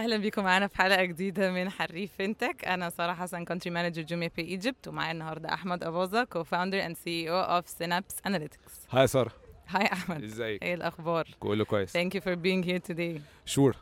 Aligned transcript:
أهلا 0.00 0.16
بيكم 0.16 0.44
معانا 0.44 0.66
في 0.66 0.76
حلقة 0.76 1.04
جديدة 1.04 1.50
من 1.52 1.70
حريف 1.70 2.10
فينتك. 2.16 2.64
أنا 2.64 2.90
ساره 2.90 3.12
حسن 3.12 3.44
country 3.44 3.70
manager 3.70 4.02
جوميا 4.02 4.30
باي 4.36 4.46
ايجيبت 4.46 4.88
ومعايا 4.88 5.12
النهارده 5.12 5.54
أحمد 5.54 5.84
اباظه 5.84 6.24
co-founder 6.24 6.86
and 6.86 6.96
CEO 6.96 7.30
of 7.30 7.68
سينابس 7.68 8.16
اناليتكس 8.26 8.72
hi 8.90 9.06
ساره 9.06 9.32
hi 9.68 9.86
أحمد. 9.92 10.22
إزيك؟ 10.22 10.62
إيه 10.62 10.74
الأخبار؟ 10.74 11.28
كله 11.40 11.64
كويس. 11.64 11.90
thank 11.92 12.14
you 12.14 12.20
for 12.20 12.34
being 12.34 12.64
here 12.66 12.92
today. 12.92 13.20
sure 13.46 13.76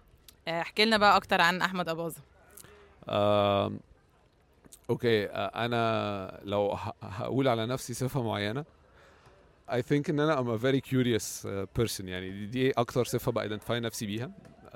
آه، 0.48 0.60
احكي 0.60 0.84
لنا 0.84 0.96
بقى 0.96 1.16
أكتر 1.16 1.40
عن 1.40 1.62
أحمد 1.62 1.88
اباظه 1.88 2.22
okay 4.90 5.26
آه، 5.26 5.64
أنا 5.64 6.40
لو 6.44 6.78
هقول 7.02 7.48
على 7.48 7.66
نفسي 7.66 7.94
صفة 7.94 8.22
معينة 8.22 8.64
I 9.70 9.80
think 9.80 10.10
إن 10.10 10.20
أنا 10.20 10.36
I'm 10.36 10.58
a 10.58 10.62
very 10.62 10.80
curious 10.90 11.44
uh, 11.44 11.82
person. 11.82 12.04
يعني 12.04 12.30
دي, 12.30 12.46
دي 12.46 12.70
أكتر 12.70 13.04
صفة 13.04 13.32
ب 13.32 13.38
identify 13.38 13.80
نفسي 13.80 14.06
بيها. 14.06 14.30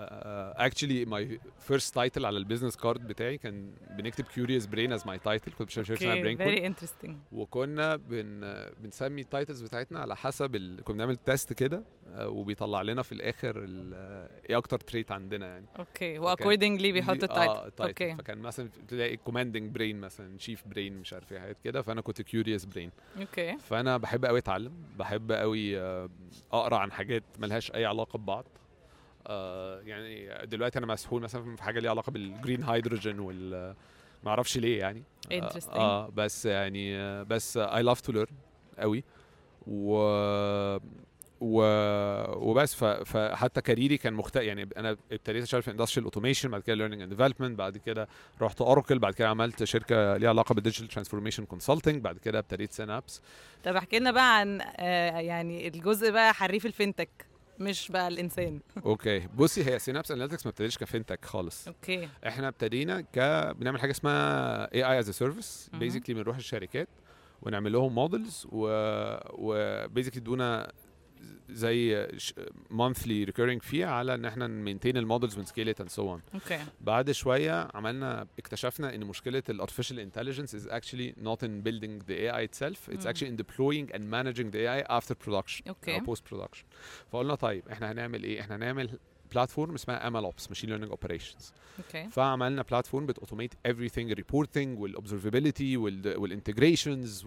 Uh, 0.06 0.68
actually 0.68 1.06
my 1.06 1.38
first 1.70 1.94
title 1.94 2.24
على 2.24 2.38
ال 2.38 2.43
business 2.43 2.76
card 2.76 3.06
بتاعي 3.06 3.38
كان 3.38 3.74
بنكتب 3.90 4.24
curious 4.24 4.62
brain 4.64 5.00
as 5.00 5.04
my 5.06 5.16
title. 5.16 5.54
كنت 5.58 5.70
شايف 5.70 5.90
اسمها 5.92 6.14
code. 6.14 6.36
very 6.36 6.66
interesting 6.66 7.16
وكنا 7.32 7.96
بن 7.96 8.40
بنسمي 8.80 9.20
ال 9.20 9.26
titles 9.26 9.62
بتاعتنا 9.62 9.98
على 9.98 10.16
حسب 10.16 10.54
ال... 10.54 10.84
كنا 10.84 10.96
بنعمل 10.96 11.16
test 11.16 11.52
كده 11.52 11.82
آه، 12.14 12.28
وبيطلع 12.28 12.82
لنا 12.82 13.02
في 13.02 13.12
الآخر 13.12 13.64
ال... 13.64 13.94
آه، 13.94 14.28
إيه 14.50 14.56
أكتر 14.56 14.80
trait 14.80 15.12
عندنا 15.12 15.46
يعني. 15.46 15.66
okay 15.78 16.18
و 16.18 16.25
accordingly 16.25 16.92
بيحطوا 16.92 17.28
آه 17.30 17.66
ال 17.66 17.69
title 17.69 17.82
okay 17.82 18.10
okay 18.10 18.16
فكان 18.16 18.38
مثلا 18.38 18.68
تلاقي 18.88 19.16
commanding 19.16 19.70
brain 19.74 20.00
مثلا 20.00 20.38
chief 20.38 20.68
brain 20.68 20.96
مش 20.96 21.12
عارف 21.12 21.32
إيه 21.32 21.38
حاجات 21.38 21.56
كده. 21.64 21.82
فأنا 21.82 22.00
كنت 22.00 22.22
curious 22.22 22.64
brain 22.64 22.90
okay 23.20 23.58
فأنا 23.58 23.96
بحب 23.96 24.24
قوي 24.24 24.38
أتعلم 24.38 24.72
بحب 24.98 25.32
قوي 25.32 25.78
آه، 25.80 26.08
أقرأ 26.52 26.76
عن 26.76 26.92
حاجات 26.92 27.22
ملهاش 27.38 27.72
أي 27.74 27.84
علاقة 27.84 28.18
ببعض. 28.18 28.44
آه، 29.26 29.80
يعني 29.80 30.46
دلوقتي 30.46 30.78
أنا 30.78 30.86
مسحول 30.86 31.22
مثلا 31.22 31.56
في 31.56 31.62
حاجة 31.62 31.80
ليها 31.80 31.90
علاقة 31.90 32.12
بال 32.12 32.27
green 32.27 32.64
hydrogen 32.64 33.20
وال 33.20 33.74
ما 34.24 34.30
أعرفش 34.30 34.58
ليه 34.58 34.78
يعني. 34.78 35.02
آه،. 35.32 35.52
آه 35.72 36.08
بس 36.08 36.46
يعني 36.46 36.96
آه، 36.96 37.22
بس 37.22 37.56
I 37.56 37.82
love 37.82 38.00
to 38.00 38.12
learn 38.12 38.36
قوي. 38.78 39.04
و 39.66 39.96
و 41.40 41.62
وبس 42.50 42.74
ف... 42.74 42.84
فحتى 42.84 43.60
career 43.60 43.91
ي 43.91 43.96
كان 43.96 44.14
مختلف 44.14 44.44
يعني 44.44 44.68
أنا 44.76 44.96
ابتديت 45.12 45.42
أشتغل 45.42 45.62
في 45.62 45.70
industrial 45.70 46.04
automation 46.04 46.50
بعد 46.50 46.62
كده 46.62 46.76
learning 46.76 47.02
and 47.02 47.10
development 47.10 47.58
بعد 47.58 47.76
كده 47.76 48.08
رحت 48.40 48.60
اوراكل 48.60 48.98
بعد 48.98 49.14
كده 49.14 49.28
عملت 49.28 49.64
شركة 49.64 50.16
ليها 50.16 50.28
علاقة 50.28 50.54
بال 50.54 50.62
digital 50.62 50.88
transformation 50.88 51.44
consulting 51.44 52.02
بعد 52.02 52.18
كده 52.18 52.38
ابتديت 52.38 52.72
سينابس 52.72 53.22
طب 53.64 53.76
احكي 53.76 53.98
لنا 53.98 54.10
بقى 54.10 54.38
عن 54.38 54.60
آه، 54.60 55.18
يعني 55.18 55.68
الجزء 55.68 56.10
بقى 56.10 56.34
حريف 56.34 56.66
ال 56.66 56.74
fintech. 56.74 57.31
مش 57.60 57.88
بقى 57.88 58.08
الإنسان. 58.08 58.60
okay. 58.86 59.28
بصي 59.36 59.64
هي 59.64 59.78
سينابس 59.78 60.10
اناليتكس 60.10 60.46
ما 60.46 60.50
ابتديش 60.50 60.78
ك 60.78 60.84
fintech 60.84 61.24
خالص. 61.24 61.68
okay. 61.68 62.08
إحنا 62.26 62.48
ابتدينا 62.48 63.00
ك 63.00 63.18
بنعمل 63.56 63.80
حاجة 63.80 63.90
اسمها 63.90 64.74
AI 64.74 64.84
as 64.84 64.98
a 64.98 65.10
service. 65.10 65.70
basically 65.74 66.14
بنروح 66.14 66.36
الشركات 66.36 66.88
ونعمل 67.42 67.72
لهم 67.72 67.94
models 67.94 68.46
و 68.52 68.66
و 69.30 69.39
basically 69.39 70.20
ادونا 70.20 70.72
زي 71.50 72.08
monthly 72.70 73.24
recurring 73.24 73.62
fee 73.62 73.86
على 73.86 74.14
إن 74.14 74.24
إحنا 74.24 74.46
ن 74.46 74.52
maintain 74.52 74.96
ال 74.96 75.02
models 75.02 75.38
ون 75.38 75.47
scale 75.47 75.68
it 75.68 75.80
and 75.80 75.90
so 75.90 76.10
on 76.10 76.20
okay 76.34 76.58
بعد 76.80 77.10
شوية 77.10 77.68
عملنا 77.74 78.26
اكتشفنا 78.38 78.94
إن 78.94 79.04
مشكلة 79.04 79.42
ال 79.48 79.53
artificial 79.53 80.00
intelligence 80.00 80.56
is 80.56 80.68
actually 80.70 81.22
not 81.24 81.42
in 81.42 81.62
building 81.68 82.02
the 82.08 82.14
AI 82.26 82.40
itself. 82.48 82.88
It's 82.94 83.06
مم. 83.06 83.12
actually 83.12 83.28
in 83.28 83.36
deploying 83.42 83.94
and 83.94 84.00
managing 84.10 84.50
the 84.50 84.58
AI 84.66 85.00
after 85.00 85.14
production 85.26 85.68
okay 85.68 85.94
أو 85.94 86.00
post 86.00 86.30
production 86.30 86.64
فقلنا 87.12 87.34
طيب 87.34 87.68
إحنا 87.68 87.92
هنعمل 87.92 88.24
إيه؟ 88.24 88.40
إحنا 88.40 88.56
هنعمل 88.56 88.98
platform 89.34 89.74
اسمها 89.74 90.06
ML 90.06 90.24
ops 90.24 90.48
machine 90.48 90.70
learning 90.70 90.90
operations 90.90 91.52
okay 91.78 92.08
فعملنا 92.08 92.62
platform 92.62 93.06
بت 93.06 93.16
automate 93.16 93.54
everything 93.54 93.98
ال 93.98 94.06
reporting 94.06 94.78
وال 94.80 94.93
observability 94.93 95.76
وال 95.76 95.98
integrations 95.98 97.24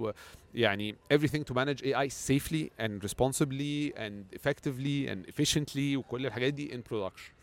ويعني 0.55 0.95
everything 1.13 1.43
to 1.51 1.55
manage 1.55 1.81
AI 1.81 2.09
safely 2.09 2.69
and 2.79 3.03
responsibly 3.03 3.93
and 3.95 4.39
effectively 4.39 5.07
and 5.09 5.29
efficiently 5.33 5.95
وكل 5.97 6.25
الحاجات 6.25 6.53
دي 6.53 6.69
in 6.69 6.91
production. 6.93 7.35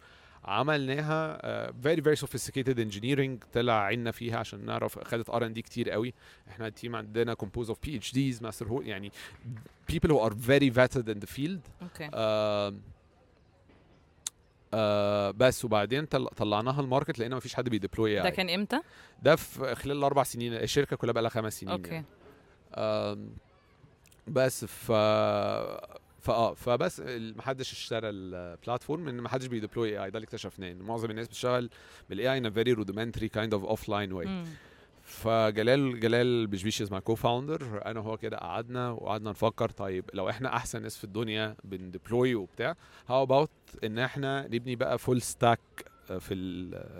عملناها 0.44 1.70
very 1.70 2.00
very 2.00 2.16
sophisticated 2.16 2.78
engineering 2.78 3.46
طلع 3.52 3.72
عنا 3.72 4.10
فيها 4.10 4.38
عشان 4.38 4.64
نعرف 4.64 4.98
خدت 4.98 5.30
R&D 5.30 5.62
كتير 5.62 5.90
قوي. 5.90 6.14
إحنا 6.48 6.66
ال 6.66 6.72
team 6.72 6.96
عندنا 6.96 7.36
composed 7.42 7.68
of 7.68 7.76
PhDs 7.86 8.42
master 8.42 8.66
who 8.68 8.82
يعني 8.82 9.12
people 9.92 10.08
who 10.08 10.20
are 10.28 10.34
very 10.34 10.70
vetted 10.70 11.08
in 11.08 11.18
the 11.24 11.30
field. 11.36 11.60
okay 11.82 12.10
آه 14.74 15.30
بس 15.30 15.64
وبعدين 15.64 16.06
طل- 16.06 16.28
طلعناها 16.36 16.80
ال 16.80 16.86
market 16.86 17.18
لقينا 17.18 17.36
مفيش 17.36 17.54
حد 17.54 17.68
بي 17.68 17.80
deploy 17.80 18.14
ده 18.14 18.22
ده, 18.22 18.30
كان 18.30 18.50
إمتى؟ 18.50 18.80
ده 19.22 19.36
في 19.36 19.74
خلال 19.74 19.96
الأربع 19.96 20.22
سنين 20.22 20.54
الشركة 20.54 20.96
كلها 20.96 21.12
بقى 21.12 21.22
لها 21.22 21.30
خمس 21.30 21.60
سنين 21.60 21.72
okay. 21.72 21.90
يعني. 21.90 22.06
آم، 22.74 23.30
بس 24.26 24.64
ف 24.64 24.92
فاه 26.22 26.54
فبس 26.54 27.02
محدش 27.36 27.72
اشترى 27.72 28.08
ال 28.08 28.19
platform 28.19 29.08
إن 29.08 29.20
محدش 29.20 29.46
بي 29.46 29.61
deploy 29.61 30.04
AI 30.04 30.10
ده 30.10 30.18
اللي 30.18 30.24
اكتشفناه 30.26 30.70
إن 30.70 30.78
معظم 30.82 31.10
الناس 31.10 31.28
بتشتغل 31.28 31.70
بال 32.10 32.32
AI 32.32 32.40
in 32.40 32.44
a 32.44 32.54
very 32.54 32.78
rudimentary 32.78 33.28
kind 33.38 33.52
of 33.58 33.68
offline 33.76 34.12
way. 34.12 34.26
مم. 34.26 34.44
فجلال 35.04 36.00
جلال 36.00 36.46
بشبيش 36.46 36.82
مع 36.82 36.98
co-founder 37.00 37.82
أنا 37.86 38.00
وهو 38.00 38.16
كده 38.16 38.36
قعدنا 38.36 38.90
وقعدنا 38.90 39.30
نفكر 39.30 39.68
طيب 39.70 40.04
لو 40.14 40.28
إحنا 40.30 40.56
أحسن 40.56 40.82
ناس 40.82 40.96
في 40.96 41.04
الدنيا 41.04 41.56
بن 41.64 41.82
deploy 41.82 42.34
وبتاع 42.34 42.74
how 43.08 43.22
about 43.22 43.50
إن 43.84 43.98
إحنا 43.98 44.46
نبني 44.46 44.76
بقى 44.76 44.98
full 44.98 45.22
stack 45.22 45.60
في 46.20 46.34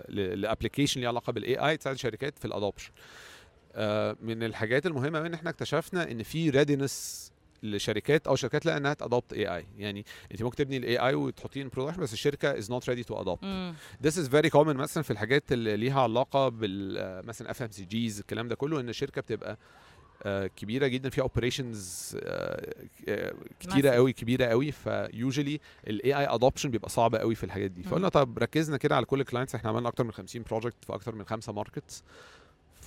ال 0.09 0.17
application 0.17 1.01
ليه 1.01 1.07
علاقة 1.07 1.33
بال 1.33 1.55
AI 1.69 1.77
تساعد 1.77 1.95
الشركات 1.95 2.39
في 2.39 2.45
ال 2.45 2.50
adoption 2.50 2.91
من 4.21 4.43
الحاجات 4.43 4.85
المهمة 4.85 5.19
إن 5.19 5.33
إحنا 5.33 5.49
اكتشفنا 5.49 6.11
إن 6.11 6.23
في 6.23 6.49
readiness 6.49 7.31
لشركات 7.63 8.27
أو 8.27 8.35
شركات 8.35 8.65
لا 8.65 8.77
إنها 8.77 8.93
ت 8.93 9.33
adopt 9.33 9.55
AI 9.55 9.65
يعني 9.77 10.05
أنت 10.31 10.43
ممكن 10.43 10.55
تبني 10.55 10.77
ال 10.77 10.97
AI 10.97 11.13
وتحطيه 11.15 11.61
in 11.61 11.69
production 11.69 12.01
بس 12.01 12.13
الشركة 12.13 12.57
is 12.57 12.71
not 12.71 12.89
ready 12.89 13.03
to 13.03 13.21
adopt. 13.21 13.73
This 14.07 14.13
is 14.15 14.27
very 14.29 14.49
common 14.49 14.75
مثلا 14.75 15.03
في 15.03 15.11
الحاجات 15.11 15.51
اللي 15.51 15.77
ليها 15.77 16.01
علاقة 16.01 16.49
بال 16.49 16.97
آه، 16.97 17.21
مثلا 17.21 17.51
FMCGs 17.51 18.19
الكلام 18.19 18.47
ده 18.47 18.55
كله 18.55 18.79
إن 18.79 18.89
الشركة 18.89 19.21
بتبقى 19.21 19.57
آه، 20.23 20.47
كبيرة 20.47 20.87
جدا 20.87 21.09
فيها 21.09 21.21
operations 21.23 22.17
كتيرة 23.59 23.91
Massive. 23.91 23.93
قوي 23.93 24.13
كبيرة 24.13 24.45
قوي 24.45 24.71
ف 24.71 24.82
usually 24.82 25.59
ال 25.87 26.13
AI 26.13 26.25
adoption 26.27 26.71
بيبقى 26.71 26.89
صعب 26.89 27.15
قوي 27.15 27.35
في 27.35 27.43
الحاجات 27.43 27.71
دي. 27.71 27.83
فقلنا 27.83 28.09
طب 28.09 28.37
ركزنا 28.37 28.77
كده 28.77 28.95
على 28.95 29.05
كل 29.05 29.21
ال 29.21 29.25
clients 29.25 29.55
إحنا 29.55 29.69
عملنا 29.69 29.89
أكتر 29.89 30.03
من 30.03 30.11
50 30.11 30.43
project 30.43 30.85
في 30.85 30.93
أكتر 30.93 31.15
من 31.15 31.25
خمسة 31.25 31.53
markets 31.53 32.03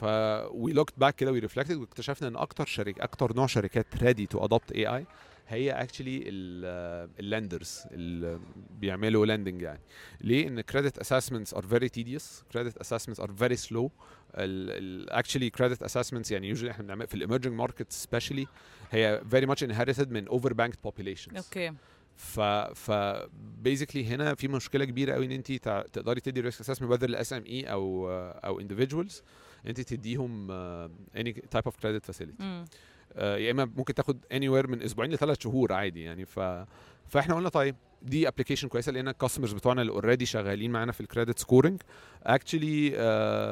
ف 0.00 0.04
we 0.50 0.72
looked 0.72 0.94
back 0.98 1.14
كده 1.14 1.32
we 1.32 1.38
reflected 1.38 1.76
واكتشفنا 1.76 2.28
إن 2.28 2.36
أكتر 2.36 2.66
شركه 2.66 3.04
أكتر 3.04 3.36
نوع 3.36 3.46
شركات 3.46 3.86
ready 4.02 4.26
to 4.26 4.44
adopt 4.44 4.72
AI 4.72 5.06
هي 5.48 5.70
actually 5.70 6.22
ال 6.26 6.46
lenders 6.46 7.82
اللي 7.90 8.40
بيعملوا 8.80 9.26
lending 9.26 9.62
يعني. 9.62 9.80
ليه؟ 10.20 10.48
إن 10.48 10.62
credit 10.62 10.92
assessments 11.02 11.56
are 11.56 11.62
very 11.62 11.88
tedious 11.88 12.42
credit 12.56 12.74
assessments 12.84 13.20
are 13.20 13.30
very 13.30 13.56
slow. 13.56 13.90
ال 14.34 15.08
ال 15.14 15.24
actually 15.24 15.50
credit 15.58 15.86
assessments 15.86 16.30
يعني 16.32 16.54
usually 16.56 16.68
إحنا 16.68 16.84
بنعمل 16.84 17.06
في 17.06 17.26
emerging 17.26 17.66
markets 17.66 18.04
especially 18.04 18.46
هي 18.90 19.20
very 19.32 19.46
much 19.46 19.66
inherited 19.66 20.08
من 20.08 20.28
overbanked 20.28 20.88
populations. 20.88 21.36
أوكي 21.36 21.72
ف 22.16 22.40
ف 22.40 22.90
basically 23.64 23.96
هنا 23.96 24.34
في 24.34 24.48
مشكلة 24.48 24.84
كبيرة 24.84 25.14
قوي 25.14 25.26
إن 25.26 25.32
انت 25.32 25.52
تقدري 25.92 26.20
تدي 26.20 26.40
risk 26.40 26.60
assessment 26.60 26.92
whether 26.92 27.04
ل 27.04 27.32
SME 27.32 27.64
أو 27.64 28.10
أو 28.10 28.60
individuals. 28.60 29.12
انت 29.66 29.80
تديهم 29.80 30.48
any 31.16 31.32
type 31.32 31.70
of 31.70 31.72
credit 31.72 32.12
facility 32.12 32.40
مم. 32.40 32.64
آه، 33.12 33.36
يا 33.36 33.50
إما 33.50 33.64
ممكن 33.64 33.94
تاخد 33.94 34.24
anywhere 34.24 34.68
من 34.68 34.82
أسبوعين 34.82 35.12
لثلاث 35.12 35.40
شهور 35.40 35.72
عادي 35.72 36.02
يعني 36.02 36.24
ف 36.26 36.40
فاحنا 37.08 37.34
قلنا 37.34 37.48
طيب 37.48 37.76
دي 38.02 38.28
application 38.28 38.68
كويسة 38.68 38.92
لأن 38.92 39.08
ال 39.08 39.12
customers 39.12 39.52
بتوعنا 39.52 39.80
اللي 39.82 39.92
already 39.92 40.26
شغالين 40.26 40.70
معانا 40.70 40.92
في 40.92 41.00
ال 41.00 41.06
credit 41.06 41.38
scoring 41.38 41.82
actually 42.22 42.92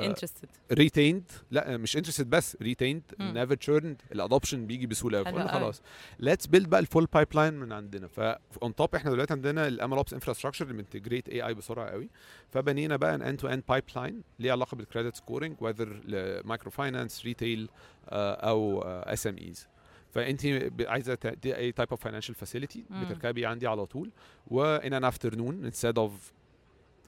interested 0.07 0.49
retained 0.73 1.31
لا 1.51 1.77
مش 1.77 1.97
interested 1.97 2.31
بس 2.31 2.57
retained. 2.63 3.03
never 3.21 3.55
churned 3.55 4.03
ال 4.13 4.19
adoption 4.19 4.67
بيجي 4.67 4.87
بسهولة 4.87 5.19
قوي 5.19 5.25
فقلنا. 5.25 5.53
خلاص 5.53 5.83
let's 6.19 6.47
build 6.47 6.69
بقى 6.71 6.81
ال 6.81 7.07
full 7.07 7.29
pipeline 7.35 7.55
من 7.55 7.73
عندنا. 7.73 8.07
ف 8.07 8.29
on 8.29 8.75
top 8.75 8.95
إحنا 8.95 9.11
دلوقتي 9.11 9.33
عندنا 9.33 9.69
ال 9.69 9.78
ML 9.78 9.97
Ops 9.97 10.13
infrastructure 10.13 10.65
اللي 10.65 10.83
ب 10.83 11.29
integrate 11.29 11.47
AI 11.47 11.55
بسرعة 11.55 11.91
قوي 11.91 12.11
فبنينا 12.51 12.97
بقى 12.97 13.15
an 13.15 13.23
end 13.23 13.39
to 13.39 13.49
end 13.49 13.63
pipeline 13.69 14.23
ليه 14.39 14.53
علاقة 14.53 14.75
بال 14.75 14.85
credit 14.85 15.17
scoring 15.17 15.57
whether 15.61 15.96
ل 15.96 16.01
microfinance 16.05 17.25
retail 17.25 17.69
أو 18.09 18.83
SMEs 18.83 19.69
فأنت 20.15 20.43
عايزة 20.81 21.15
تدي 21.15 21.57
any 21.57 21.73
type 21.73 21.89
of 21.91 22.01
financial 22.03 22.35
facility. 22.35 22.85
بتركبي 22.91 23.47
عندي 23.47 23.67
على 23.67 23.87
طول 23.87 24.11
و 24.47 24.62
in 24.62 24.93
an 24.93 25.05
afternoon 25.05 25.71
instead 25.71 25.97
of 25.97 26.11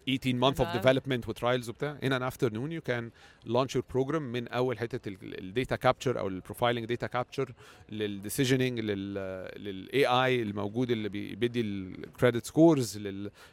18 0.09 0.41
month 0.41 0.59
of 0.59 0.63
حلو 0.63 0.81
أوي. 0.81 1.01
development 1.01 1.29
و 1.29 1.34
trials 1.34 1.69
وبتاع 1.69 1.99
in 2.03 2.09
an 2.13 2.23
afternoon 2.33 2.71
you 2.71 2.93
can 2.93 3.11
launch 3.53 3.77
your 3.79 3.83
program 3.97 4.15
من 4.23 4.49
أول 4.49 4.79
حتة 4.79 5.09
ال 5.23 5.33
data 5.33 5.77
capture 5.77 6.19
أو 6.19 6.29
ال 6.29 6.34
profiling 6.34 6.85
data 6.85 7.07
capture 7.07 7.53
لل 7.91 8.04
decisioning 8.04 8.81
لل 8.81 10.07
AI 10.07 10.43
الموجود 10.43 10.91
اللي 10.91 11.09
بي- 11.09 11.35
بيدي 11.35 11.61
ال 11.61 11.73
credit 11.73 12.47
scores 12.47 12.99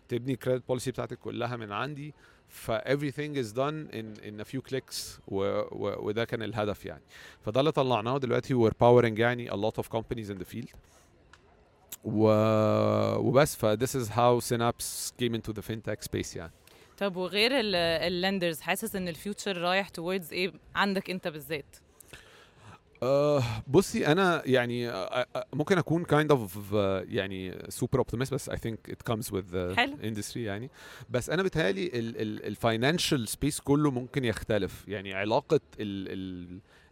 تبني 0.10 0.34
ال 0.34 0.38
credit 0.38 0.68
policy 0.68 0.92
بتاعتك 0.92 1.20
كلها 1.20 1.56
من 1.58 1.72
عندي 1.72 2.14
ف 2.54 2.72
everything 2.72 3.36
is 3.36 3.52
done 3.54 3.90
in 4.00 4.06
in 4.30 4.42
a 4.42 4.46
few 4.46 4.62
clicks 4.62 5.20
و, 5.28 5.38
و, 5.72 6.08
وده 6.08 6.26
كان 6.26 6.44
الهدف 6.44 6.86
يعني 6.86 7.02
فده 7.46 7.60
اللي 7.60 7.72
طلعناه 7.72 8.18
دلوقتي 8.18 8.54
we're 8.54 8.74
powering 8.74 9.20
يعني 9.20 9.52
a 9.52 9.54
lot 9.54 9.84
of 9.84 9.86
companies 9.98 10.30
in 10.30 10.38
the 10.38 10.46
field 10.56 10.70
و 12.04 12.28
وبس 13.18 13.56
ف 13.56 13.66
this 13.66 13.96
is 13.96 14.10
how 14.10 14.40
Synapse 14.40 15.12
came 15.22 15.34
into 15.36 15.54
the 15.54 15.62
fintech 15.62 16.04
space 16.04 16.36
يعني 16.36 16.52
طب 16.98 17.16
وغير 17.16 17.52
ال 17.54 17.67
lenders 17.67 18.62
حاسس 18.62 18.96
ان 18.96 19.08
ال 19.08 19.15
future 19.15 19.58
رايح 19.58 19.90
towards 19.90 20.32
إيه 20.32 20.54
عندك 20.76 21.10
انت 21.10 21.28
بالذات 21.28 21.76
آه 23.04 23.44
بصي 23.68 24.08
أنا 24.08 24.42
يعني 24.46 24.90
آه 24.90 25.26
آه 25.36 25.46
ممكن 25.54 25.78
أكون 25.78 26.06
kind 26.06 26.32
of 26.32 26.74
آه 26.74 27.06
يعني 27.10 27.54
super 27.54 28.00
optimist 28.00 28.34
بس 28.34 28.50
I 28.50 28.54
think 28.54 28.92
it 28.92 29.12
comes 29.14 29.26
with 29.26 29.54
the 29.54 29.76
حلو. 29.78 29.98
industry 30.04 30.38
يعني 30.38 30.70
بس 31.10 31.30
أنا 31.30 31.44
بتهيألي 31.44 31.90
ال 32.48 32.56
financial 32.56 33.28
space 33.28 33.60
كله 33.60 33.92
ممكن 33.92 34.26
يختلف 34.26 34.88
يعني 34.88 35.14
علاقة 35.14 35.60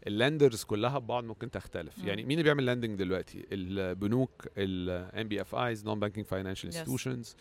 ال 0.07 0.14
lenders 0.14 0.63
كلها 0.63 1.00
ببعض 1.00 1.24
ممكن 1.24 1.52
تختلف 1.52 2.00
مم. 2.00 2.08
يعني 2.08 2.22
مين 2.24 2.31
اللي 2.31 2.44
بيعمل 2.44 2.66
lending 2.66 3.00
دلوقتي 3.00 3.46
البنوك 3.52 4.48
ال 4.57 5.28
NBFIs 5.28 5.86
non-banking 5.86 6.25
financial. 6.25 6.66
institutions 6.69 7.30
ال 7.30 7.36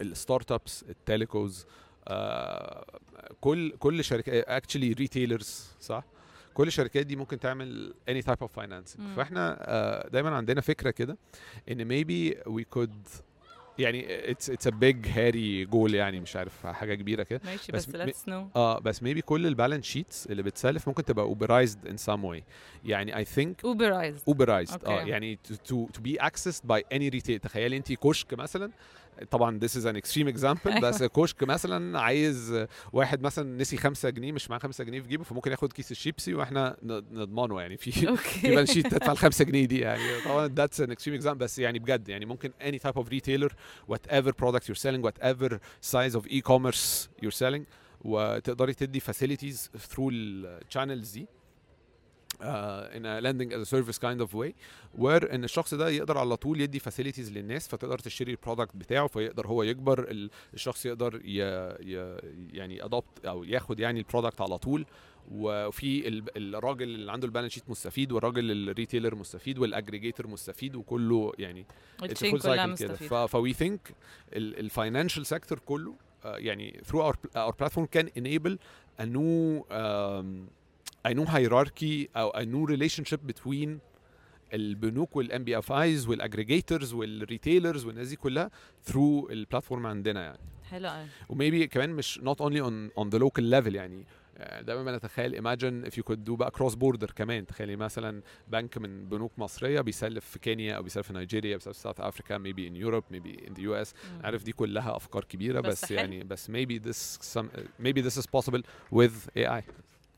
startups 0.00 0.84
ال 0.88 0.99
telcos 0.99 1.66
كل 3.40 3.70
كل 3.78 4.04
شركة 4.04 4.32
actually 4.56 4.92
retailers 4.92 5.66
صح 5.80 6.04
كل 6.54 6.66
الشركات 6.66 7.06
دي 7.06 7.16
ممكن 7.16 7.38
تعمل 7.40 7.94
any 8.10 8.22
type 8.22 8.46
of 8.46 8.60
financing. 8.62 9.00
مم. 9.00 9.14
فاحنا 9.16 9.56
آه، 9.60 10.08
دايما 10.08 10.36
عندنا 10.36 10.60
فكرة 10.60 10.90
كده 10.90 11.16
إن 11.70 11.88
maybe 11.88 12.34
we 12.48 12.78
could 12.78 13.22
يعني 13.78 14.32
it's 14.32 14.48
it's 14.48 14.66
a 14.66 14.70
big 14.70 15.06
hairy 15.06 15.70
goal 15.72 15.94
يعني 15.94 16.20
مش 16.20 16.36
عارف 16.36 16.66
حاجة 16.66 16.94
كبيرة 16.94 17.22
كده. 17.22 17.40
ماشي 17.44 17.72
بس 17.72 17.86
بس 17.86 18.10
let's 18.10 18.26
know. 18.26 18.56
آه 18.56 18.78
بس 18.78 19.00
maybe 19.00 19.20
كل 19.20 19.46
ال 19.46 19.51
balance 19.51 19.84
sheets 19.84 20.26
اللي 20.26 20.42
بتسلف 20.42 20.88
ممكن 20.88 21.04
تبقى 21.04 21.24
authorized 21.24 21.88
in 21.88 22.02
some 22.12 22.20
way. 22.22 22.42
يعني 22.84 23.24
I 23.24 23.28
think 23.28 23.64
authorized 23.64 24.22
authorized 24.28 24.84
آه. 24.84 25.02
يعني 25.02 25.38
to, 25.68 25.74
to 25.74 26.00
be 26.00 26.22
accessed 26.22 26.62
by 26.72 26.80
any 26.94 27.14
retail. 27.14 27.40
تخيلي 27.42 27.76
انت 27.76 27.92
كشك 27.92 28.34
مثلا 28.34 28.70
طبعا 29.30 29.60
this 29.64 29.70
is 29.70 29.84
an 29.84 29.96
extreme 29.96 30.28
example 30.36 30.80
بس 30.80 31.02
كشك 31.02 31.42
مثلا 31.42 32.00
عايز 32.00 32.66
واحد 32.92 33.22
مثلا 33.22 33.56
نسي 33.58 33.76
5 33.76 34.10
جنيه 34.10 34.32
مش 34.32 34.50
معاه 34.50 34.58
5 34.58 34.84
جنيه 34.84 35.00
في 35.00 35.08
جيبه 35.08 35.24
فممكن 35.24 35.50
ياخد 35.50 35.72
كيس 35.72 35.90
الشيبسي 35.90 36.34
وإحنا 36.34 36.76
نضمنه 36.82 37.60
يعني. 37.60 37.76
في 37.76 37.92
في 37.92 38.08
أوكي. 38.08 38.40
balance 38.48 38.70
sheet 38.70 38.86
تدفع 38.86 39.12
ال 39.12 39.18
5 39.18 39.44
جنيه 39.44 39.64
دي 39.64 39.78
يعني. 39.78 40.20
طبعا 40.24 40.48
that's 40.48 40.84
an 40.84 40.90
extreme 40.90 41.22
example 41.22 41.28
بس 41.28 41.58
يعني 41.58 41.78
بجد 41.78 42.08
يعني 42.08 42.24
ممكن 42.26 42.52
any 42.60 42.78
type 42.88 43.02
of 43.02 43.06
retailer 43.06 43.50
whatever 43.92 44.32
product 44.42 44.64
you're 44.68 44.82
selling 44.82 45.02
whatever 45.02 45.52
size 45.92 46.14
of 46.16 46.26
e-commerce 46.26 47.08
you're 47.24 47.38
selling 47.42 47.62
وتقدري 48.00 48.74
تدي 48.74 49.00
facilities 49.00 49.68
through 49.92 50.10
ال 50.12 50.23
channels 50.23 51.10
دي. 51.10 51.26
Uh, 52.42 52.96
in 52.96 53.04
a 53.06 53.20
lending 53.26 53.52
as 53.52 53.60
a 53.66 53.70
service 53.76 53.98
kind 53.98 54.20
of 54.20 54.34
way 54.34 54.52
where 55.02 55.32
إن 55.34 55.44
الشخص 55.44 55.74
ده 55.74 55.88
يقدر 55.88 56.18
على 56.18 56.36
طول 56.36 56.60
يدي 56.60 56.80
facilities 56.80 57.30
للناس 57.32 57.68
فتقدر 57.68 57.98
تشتري 57.98 58.30
ال 58.32 58.38
product 58.38 58.76
بتاعه 58.76 59.06
فيقدر 59.06 59.46
هو 59.46 59.62
يكبر 59.62 60.10
ال- 60.10 60.30
الشخص 60.54 60.86
يقدر 60.86 61.20
ي 61.24 61.38
ي 61.80 62.16
يعني 62.52 62.82
adopt 62.82 63.26
أو 63.26 63.44
ياخد 63.44 63.80
يعني 63.80 63.98
ال 63.98 64.03
product 64.03 64.40
على 64.40 64.58
طول. 64.58 64.86
وفي 65.30 66.08
ال- 66.08 66.54
الراجل 66.56 66.82
اللي 66.82 67.12
عنده 67.12 67.26
ال 67.26 67.29
balance 67.29 67.52
sheet 67.52 67.70
مستفيد 67.70 68.12
والراجل 68.12 68.68
ال 68.68 68.73
retailer 68.73 69.14
مستفيد 69.14 69.58
وال 69.58 69.69
aggregator 69.69 70.26
مستفيد 70.26 70.76
وكله 70.76 71.32
يعني 71.38 71.66
ال 72.02 72.08
chain 72.08 72.38
كلها 72.38 72.66
مستفيدة. 72.66 73.26
ف 73.26 73.52
we 73.52 73.64
think 73.64 73.94
ال 74.36 74.45
financial 74.45 75.26
sector 75.26 75.58
كله 75.58 75.92
uh, 75.92 76.26
يعني 76.26 76.80
through 76.90 77.02
our 77.12 77.14
our 77.36 77.52
platform 77.52 77.86
can 77.96 78.06
enable 78.18 78.56
a 79.00 79.04
new 79.06 79.60
um, 79.70 80.26
a 81.08 81.10
new 81.14 81.24
hierarchy 81.26 82.08
أو 82.16 82.30
a 82.32 82.44
new 82.44 82.66
relationship 82.76 83.18
between 83.32 83.68
البنوك 84.54 85.16
وال 85.16 85.44
NBFIs 85.44 85.58
وال 85.58 85.72
aggregators 85.72 86.08
وال 86.08 86.92
retailers 86.92 87.84
والناس 87.84 88.08
دي 88.08 88.16
كلها 88.16 88.50
through 88.90 89.30
ال 89.30 89.36
platform 89.36 89.86
عندنا 89.86 90.22
يعني. 90.24 90.38
حلو 90.70 90.88
قوي 90.88 91.06
و 91.28 91.34
maybe 91.34 91.66
كمان 91.66 91.90
مش 91.90 92.20
not 92.20 92.36
only 92.44 92.60
on 92.60 93.02
on 93.02 93.10
the 93.14 93.22
local 93.22 93.42
level 93.42 93.74
يعني. 93.74 94.06
آه، 94.38 94.60
دايما 94.60 94.92
بنتخيل 94.92 95.42
imagine 95.42 95.88
if 95.90 95.94
you 95.94 96.02
could 96.02 96.18
do 96.28 96.32
بقى 96.32 96.52
cross 96.58 96.72
border 96.74 97.12
كمان. 97.14 97.46
تخيلي 97.46 97.76
مثلا 97.76 98.22
بنك 98.48 98.78
من 98.78 99.08
بنوك 99.08 99.32
مصرية 99.38 99.80
بيسلف 99.80 100.24
في 100.24 100.38
كينيا 100.38 100.74
أو 100.76 100.82
بيسلف 100.82 101.06
في 101.06 101.12
نيجيريا 101.12 101.56
بيسلف 101.56 101.76
في 101.76 101.82
ساوث 101.82 102.00
افريكا 102.00 102.38
maybe 102.38 102.70
in 102.72 102.84
Europe 102.86 103.14
maybe 103.14 103.46
in 103.48 103.52
the 103.54 103.62
US 103.62 103.94
عارف 104.24 104.42
دي 104.42 104.52
كلها 104.52 104.96
أفكار 104.96 105.24
كبيرة 105.24 105.60
بس 105.60 105.84
بس. 105.84 105.90
يعني 105.90 106.24
بس 106.24 106.50
maybe 106.50 106.80
this 106.88 107.18
some 107.34 107.46
maybe 107.84 108.02
this 108.02 108.16
is 108.22 108.26
possible 108.26 108.62
with 108.94 109.38
AI 109.38 109.62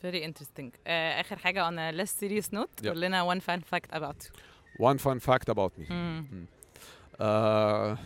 very 0.04 0.30
interesting. 0.32 0.70
آه، 0.86 1.20
آخر 1.20 1.36
حاجة 1.38 1.70
on 1.70 1.72
a 1.72 1.96
less 1.96 2.10
serious 2.10 2.46
note 2.52 2.82
Yep. 2.84 2.86
قول 2.88 3.00
لنا 3.00 3.34
one 3.34 3.40
fun 3.40 3.60
fact 3.74 3.96
about 3.96 4.24
you. 4.26 4.30
One 4.82 4.98
fun 4.98 5.18
fact 5.30 5.52
about 5.54 5.72
me. 5.82 5.90
مم. 5.92 6.46
آه 7.20 7.98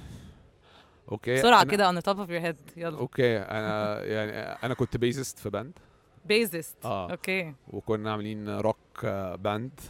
أوكي 1.13 1.35
بسرعة 1.35 1.65
أنا- 1.65 1.67
كده 1.67 1.93
on 1.93 1.95
the 1.95 2.03
top 2.05 2.17
of 2.19 2.29
your 2.31 2.45
head. 2.47 2.57
يلا. 2.77 2.99
أوكي 2.99 3.39
أنا 3.39 4.01
يعني 4.15 4.33
أنا 4.33 4.75
كنت 4.75 4.97
bassist 4.97 5.39
في 5.39 5.51
band 5.51 5.79
bassist 6.25 6.77
آه. 6.85 7.11
أوكي 7.11 7.55
وكنا 7.69 8.13
عاملين 8.13 8.49
rock 8.49 9.07
band 9.39 9.81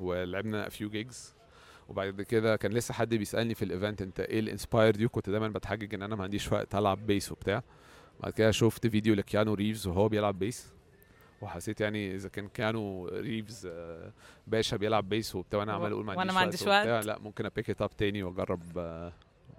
ولعبنا 0.00 0.68
few 0.68 0.90
gigs 0.90 1.34
وبعد 1.88 2.22
كده 2.22 2.56
كان 2.56 2.72
لسه 2.72 2.94
حد 2.94 3.14
بيسألني 3.14 3.54
في 3.54 3.64
ال 3.64 3.70
event 3.70 4.02
أنت 4.02 4.20
إيه 4.20 4.40
ال 4.40 4.47
inspire 4.47 4.96
دي 4.96 5.06
وكنت 5.06 5.30
دايما 5.30 5.48
بتحجج 5.48 5.94
إن 5.94 6.02
أنا 6.02 6.16
ما 6.16 6.24
عنديش 6.24 6.52
وقت 6.52 6.74
ألعب 6.74 7.06
bass 7.06 7.32
وبتاع. 7.32 7.62
بعد 8.20 8.32
كده 8.32 8.50
شفت 8.50 8.86
فيديو 8.86 9.14
لكيانو 9.14 9.54
ريفز 9.54 9.86
وهو 9.86 10.08
بيلعب 10.08 10.38
bass 10.38 10.66
وحسيت 11.40 11.80
يعني 11.80 12.14
إذا 12.14 12.28
كان 12.28 12.48
كيانو 12.48 13.08
ريفز 13.08 13.66
آه، 13.66 14.12
باشا 14.46 14.76
بيلعب 14.76 15.08
bass 15.08 15.34
وبتاع 15.34 15.58
وأنا 15.60 15.72
و- 15.72 15.76
عمال 15.76 15.92
أقول 15.92 16.04
ما 16.04 16.12
عنديش 16.12 16.26
ما 16.32 16.34
وقت, 16.34 16.42
عنديش 16.44 16.62
وبتاع، 16.62 16.94
وقت. 16.96 17.06
لا 17.06 17.18
ممكن 17.18 17.46
ا 17.46 17.51
pick 17.51 17.70
it 17.70 17.82
up 17.82 17.96
تاني 17.96 18.22
وأجرب 18.22 18.62
آه، 18.78 19.12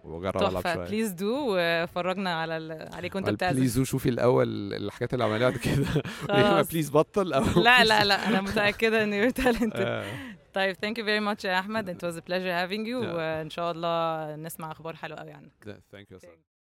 وأجرب 0.03 0.43
ألعب 0.43 0.63
شوية 0.63 0.75
please 0.85 1.11
do 1.11 1.45
وفرجنا 1.57 2.41
على 2.41 2.57
ال... 2.57 2.93
عليك 2.95 3.15
وأنت 3.15 3.29
بتعزف 3.29 3.57
please 3.59 3.81
شوفي 3.81 4.09
الأول 4.09 4.73
الحاجات 4.73 5.13
اللي 5.13 5.23
عملها 5.23 5.49
كده. 5.51 5.87
بليز 6.71 6.89
بطل 6.89 7.33
أو 7.33 7.43
لا 7.61 7.83
لا 7.83 8.03
لا 8.05 8.27
أنا 8.27 8.41
متأكدة 8.41 9.03
إن 9.03 9.29
you're 9.29 9.33
talented 9.33 9.71
آه. 9.75 10.05
طيب 10.53 10.75
thank 10.75 10.97
you 10.97 11.03
very 11.03 11.37
much 11.39 11.45
يا 11.45 11.59
أحمد 11.59 11.97
was 12.05 12.17
a 12.17 12.21
pleasure 12.21 12.53
having 12.69 12.85
you 12.87 13.03
Yeah. 13.07 13.15
وإن 13.15 13.49
شاء 13.49 13.71
الله 13.71 14.35
نسمع 14.35 14.71
أخبار 14.71 14.95
حلوة 14.95 15.17
قوي 15.19 15.31
عنك 15.31 15.51
you. 15.65 16.15
Okay. 16.15 16.58